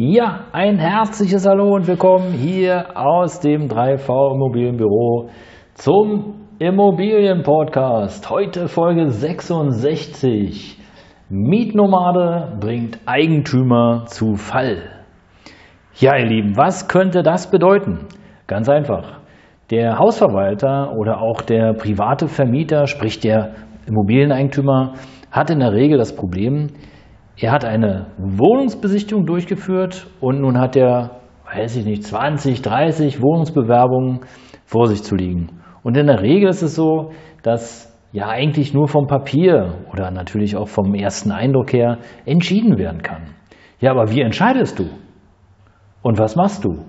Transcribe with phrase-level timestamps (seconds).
[0.00, 5.28] Ja, ein herzliches Hallo und willkommen hier aus dem 3V Immobilienbüro
[5.74, 8.30] zum Immobilienpodcast.
[8.30, 10.78] Heute Folge 66.
[11.28, 14.88] Mietnomade bringt Eigentümer zu Fall.
[15.96, 18.06] Ja, ihr Lieben, was könnte das bedeuten?
[18.46, 19.18] Ganz einfach.
[19.72, 23.56] Der Hausverwalter oder auch der private Vermieter, sprich der
[23.88, 24.92] Immobilieneigentümer,
[25.32, 26.68] hat in der Regel das Problem,
[27.40, 31.20] er hat eine Wohnungsbesichtigung durchgeführt und nun hat er,
[31.52, 34.20] weiß ich nicht, 20, 30 Wohnungsbewerbungen
[34.64, 35.60] vor sich zu liegen.
[35.82, 40.56] Und in der Regel ist es so, dass ja eigentlich nur vom Papier oder natürlich
[40.56, 43.34] auch vom ersten Eindruck her entschieden werden kann.
[43.80, 44.86] Ja, aber wie entscheidest du?
[46.02, 46.84] Und was machst du?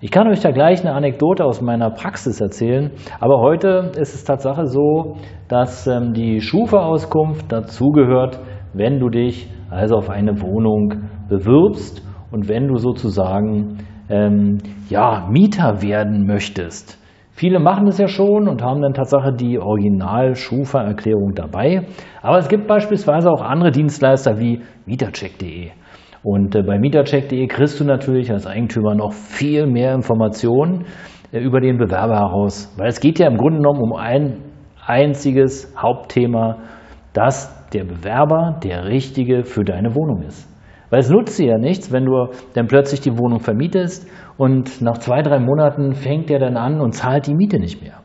[0.00, 4.22] Ich kann euch da gleich eine Anekdote aus meiner Praxis erzählen, aber heute ist es
[4.22, 5.16] Tatsache so,
[5.48, 8.38] dass ähm, die Schufa-Auskunft dazugehört,
[8.74, 15.82] wenn du dich also auf eine Wohnung bewirbst und wenn du sozusagen ähm, ja, Mieter
[15.82, 16.98] werden möchtest.
[17.30, 21.86] Viele machen das ja schon und haben dann Tatsache die Original-Schufa-Erklärung dabei.
[22.20, 25.70] Aber es gibt beispielsweise auch andere Dienstleister wie Mietercheck.de.
[26.24, 30.86] Und äh, bei Mietercheck.de kriegst du natürlich als Eigentümer noch viel mehr Informationen
[31.30, 32.74] äh, über den Bewerber heraus.
[32.76, 34.38] Weil es geht ja im Grunde genommen um ein
[34.84, 36.56] einziges Hauptthema,
[37.18, 40.48] das der Bewerber der Richtige für deine Wohnung ist.
[40.90, 44.98] Weil es nutzt dir ja nichts, wenn du dann plötzlich die Wohnung vermietest und nach
[44.98, 48.00] zwei, drei Monaten fängt er dann an und zahlt die Miete nicht mehr.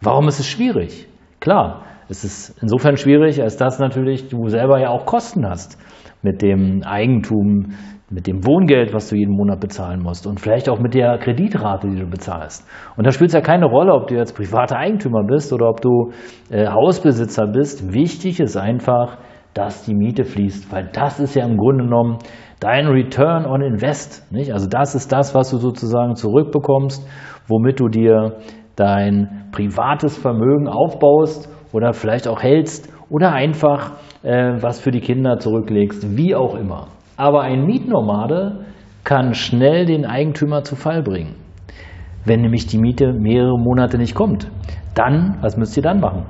[0.00, 1.08] Warum ist es schwierig?
[1.40, 5.78] Klar, es ist insofern schwierig, als dass natürlich du selber ja auch Kosten hast
[6.22, 7.74] mit dem Eigentum
[8.08, 11.88] mit dem Wohngeld, was du jeden Monat bezahlen musst und vielleicht auch mit der Kreditrate,
[11.88, 12.64] die du bezahlst.
[12.96, 15.80] Und da spielt es ja keine Rolle, ob du jetzt privater Eigentümer bist oder ob
[15.80, 16.12] du
[16.48, 17.92] äh, Hausbesitzer bist.
[17.92, 19.18] Wichtig ist einfach,
[19.54, 22.18] dass die Miete fließt, weil das ist ja im Grunde genommen
[22.60, 24.32] dein Return on Invest.
[24.32, 24.52] Nicht?
[24.52, 27.04] Also das ist das, was du sozusagen zurückbekommst,
[27.48, 28.36] womit du dir
[28.76, 33.92] dein privates Vermögen aufbaust oder vielleicht auch hältst oder einfach
[34.22, 36.88] äh, was für die Kinder zurücklegst, wie auch immer.
[37.18, 38.64] Aber ein Mietnomade
[39.04, 41.34] kann schnell den Eigentümer zu Fall bringen.
[42.24, 44.50] Wenn nämlich die Miete mehrere Monate nicht kommt,
[44.94, 46.24] dann, was müsst ihr dann machen?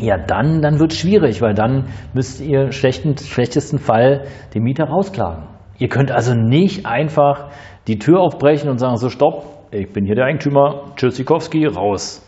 [0.00, 4.84] Ja, dann, dann wird es schwierig, weil dann müsst ihr schlechten, schlechtesten Fall den Mieter
[4.84, 5.44] rausklagen.
[5.78, 7.48] Ihr könnt also nicht einfach
[7.86, 12.22] die Tür aufbrechen und sagen, so stopp, ich bin hier der Eigentümer, Tschüssikowski, raus.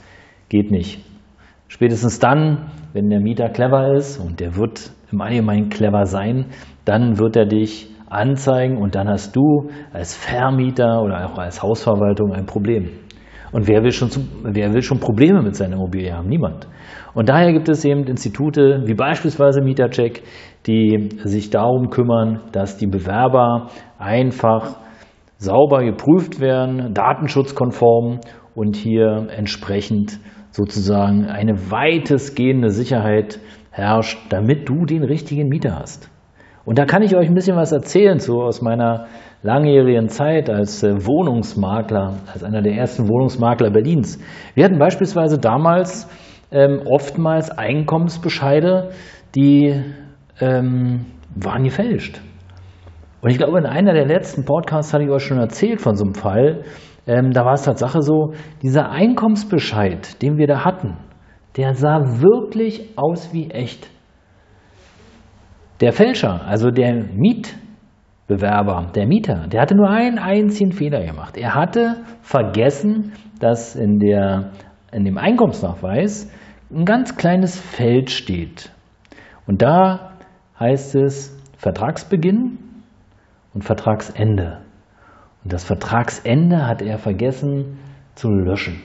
[0.48, 1.09] Geht nicht.
[1.70, 6.46] Spätestens dann, wenn der Mieter clever ist, und der wird im Allgemeinen clever sein,
[6.84, 12.32] dann wird er dich anzeigen und dann hast du als Vermieter oder auch als Hausverwaltung
[12.32, 12.90] ein Problem.
[13.52, 14.10] Und wer will, schon,
[14.42, 16.28] wer will schon Probleme mit seiner Immobilie haben?
[16.28, 16.66] Niemand.
[17.14, 20.24] Und daher gibt es eben Institute wie beispielsweise Mietercheck,
[20.66, 24.76] die sich darum kümmern, dass die Bewerber einfach
[25.38, 28.18] sauber geprüft werden, datenschutzkonform
[28.56, 30.18] und hier entsprechend
[30.50, 33.40] sozusagen eine weitestgehende Sicherheit
[33.70, 36.10] herrscht, damit du den richtigen Mieter hast.
[36.64, 39.06] Und da kann ich euch ein bisschen was erzählen so aus meiner
[39.42, 44.18] langjährigen Zeit als äh, Wohnungsmakler, als einer der ersten Wohnungsmakler Berlins.
[44.54, 46.08] Wir hatten beispielsweise damals
[46.50, 48.90] ähm, oftmals Einkommensbescheide,
[49.34, 49.82] die
[50.40, 52.20] ähm, waren gefälscht.
[53.22, 56.04] Und ich glaube, in einer der letzten Podcasts hatte ich euch schon erzählt von so
[56.04, 56.64] einem Fall.
[57.10, 60.96] Ähm, da war es Tatsache so, dieser Einkommensbescheid, den wir da hatten,
[61.56, 63.90] der sah wirklich aus wie echt.
[65.80, 71.36] Der Fälscher, also der Mietbewerber, der Mieter, der hatte nur einen einzigen Fehler gemacht.
[71.36, 74.52] Er hatte vergessen, dass in, der,
[74.92, 76.32] in dem Einkommensnachweis
[76.72, 78.70] ein ganz kleines Feld steht.
[79.48, 80.12] Und da
[80.60, 82.58] heißt es Vertragsbeginn
[83.52, 84.60] und Vertragsende.
[85.44, 87.78] Und das Vertragsende hat er vergessen
[88.14, 88.80] zu löschen.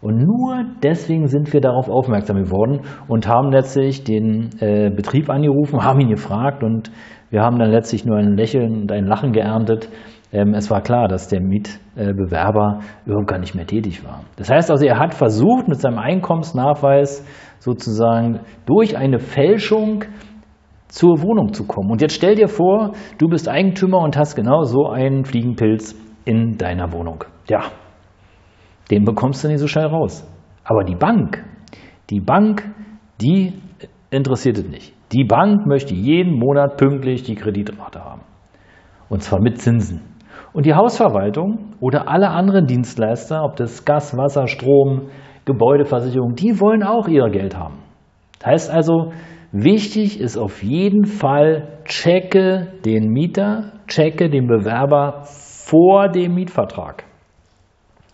[0.00, 5.82] Und nur deswegen sind wir darauf aufmerksam geworden und haben letztlich den äh, Betrieb angerufen,
[5.82, 6.90] haben ihn gefragt und
[7.30, 9.88] wir haben dann letztlich nur ein Lächeln und ein Lachen geerntet.
[10.32, 14.20] Ähm, es war klar, dass der Mietbewerber äh, überhaupt gar nicht mehr tätig war.
[14.36, 17.26] Das heißt also, er hat versucht, mit seinem Einkommensnachweis
[17.58, 20.04] sozusagen durch eine Fälschung
[20.88, 21.90] zur Wohnung zu kommen.
[21.90, 25.94] Und jetzt stell dir vor, du bist Eigentümer und hast genau so einen Fliegenpilz
[26.24, 27.24] in deiner Wohnung.
[27.48, 27.64] Ja,
[28.90, 30.26] den bekommst du nicht so schnell raus.
[30.64, 31.44] Aber die Bank,
[32.10, 32.68] die Bank,
[33.20, 33.54] die
[34.10, 34.94] interessiert es nicht.
[35.12, 38.22] Die Bank möchte jeden Monat pünktlich die Kreditrate haben.
[39.08, 40.02] Und zwar mit Zinsen.
[40.52, 45.08] Und die Hausverwaltung oder alle anderen Dienstleister, ob das Gas, Wasser, Strom,
[45.44, 47.78] Gebäudeversicherung, die wollen auch ihr Geld haben.
[48.38, 49.12] Das heißt also,
[49.52, 57.04] wichtig ist auf jeden Fall, checke den Mieter, checke den Bewerber vor dem Mietvertrag.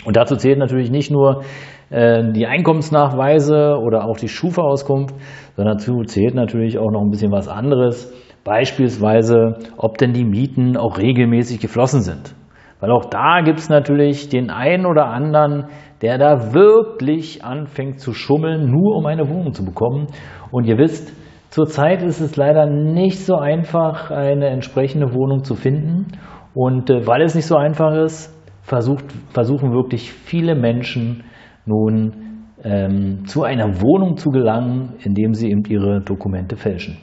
[0.05, 1.43] Und dazu zählt natürlich nicht nur
[1.91, 5.15] äh, die Einkommensnachweise oder auch die Schufa-Auskunft,
[5.57, 8.13] sondern dazu zählt natürlich auch noch ein bisschen was anderes.
[8.45, 12.35] Beispielsweise, ob denn die Mieten auch regelmäßig geflossen sind.
[12.81, 15.67] Weil auch da gibt es natürlich den einen oder anderen,
[16.01, 20.09] der da wirklich anfängt zu schummeln, nur um eine Wohnung zu bekommen.
[20.51, 21.15] Und ihr wisst,
[21.53, 26.07] zurzeit ist es leider nicht so einfach, eine entsprechende Wohnung zu finden.
[26.55, 31.25] Und äh, weil es nicht so einfach ist, versucht, versuchen wirklich viele Menschen
[31.67, 36.97] nun ähm, zu einer Wohnung zu gelangen, indem sie eben ihre Dokumente fälschen.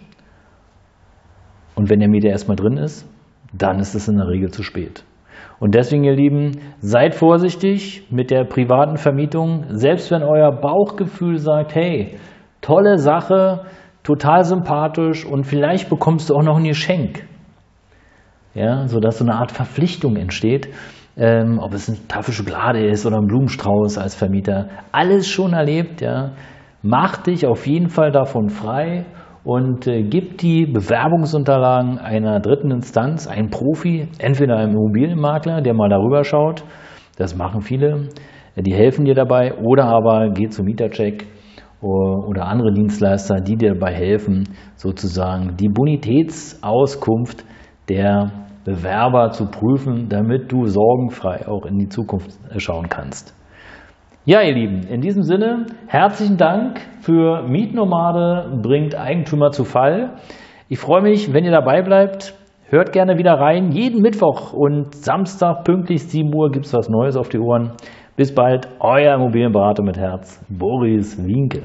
[1.76, 3.08] Und wenn der Mieter erstmal drin ist,
[3.54, 5.06] dann ist es in der Regel zu spät.
[5.60, 9.66] Und deswegen, ihr Lieben, seid vorsichtig mit der privaten Vermietung.
[9.70, 12.18] Selbst wenn euer Bauchgefühl sagt, hey,
[12.62, 13.66] tolle Sache,
[14.10, 17.28] total sympathisch und vielleicht bekommst du auch noch ein Geschenk.
[18.54, 20.70] Ja, sodass so eine Art Verpflichtung entsteht
[21.20, 24.70] ähm, ob es eine Tafel Schokolade ist oder ein Blumenstrauß als Vermieter.
[24.92, 26.32] Alles schon erlebt, ja.
[26.82, 29.06] Mach dich auf jeden Fall davon frei
[29.44, 35.90] und äh, gib die Bewerbungsunterlagen einer dritten Instanz, einem Profi, entweder einem Immobilienmakler, der mal
[35.90, 36.64] darüber schaut,
[37.18, 38.08] das machen viele,
[38.56, 41.26] die helfen dir dabei, oder aber geh zu Mietercheck
[41.82, 47.46] oder andere Dienstleister, die dir dabei helfen, sozusagen die Bonitätsauskunft
[47.88, 48.32] der
[48.66, 53.34] Bewerber zu prüfen, damit du sorgenfrei auch in die Zukunft schauen kannst.
[54.26, 60.18] Ja, ihr Lieben, in diesem Sinne herzlichen Dank für Mietnomade bringt Eigentümer zu Fall.
[60.68, 62.36] Ich freue mich, wenn ihr dabei bleibt.
[62.66, 63.72] Hört gerne wieder rein.
[63.72, 67.72] Jeden Mittwoch und Samstag pünktlich 7 Uhr gibt es was Neues auf die Ohren.
[68.20, 71.62] Bis bald, euer Immobilienberater mit Herz, Boris Winke.